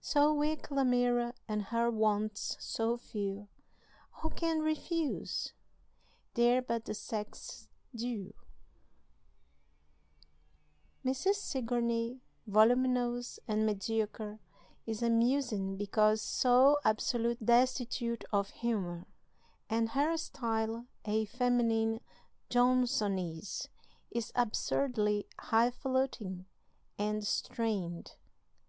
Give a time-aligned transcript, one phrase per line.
[0.00, 3.46] So weak Lamira and her wants so few
[4.14, 5.52] Who can refuse?
[6.34, 8.34] they're but the sex's due."
[11.04, 11.36] Mrs.
[11.36, 14.40] Sigourney, voluminous and mediocre,
[14.86, 19.06] is amusing because so absolutely destitute of humor,
[19.70, 22.00] and her style, a feminine
[22.50, 23.68] Johnsonese,
[24.10, 26.46] is absurdly hifalutin
[26.98, 28.16] and strained.